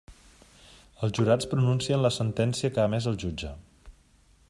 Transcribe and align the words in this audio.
Els 1.07 1.13
jurats 1.19 1.49
pronuncien 1.51 2.03
la 2.07 2.13
sentència 2.17 2.73
que 2.77 2.83
ha 2.85 2.91
emès 2.93 3.11
el 3.13 3.21
jutge. 3.25 3.53